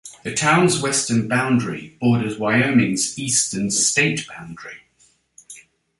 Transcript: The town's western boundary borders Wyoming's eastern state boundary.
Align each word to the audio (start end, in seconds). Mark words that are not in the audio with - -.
The 0.23 0.33
town's 0.33 0.81
western 0.81 1.27
boundary 1.27 1.95
borders 2.01 2.39
Wyoming's 2.39 3.19
eastern 3.19 3.69
state 3.69 4.27
boundary. 4.27 4.81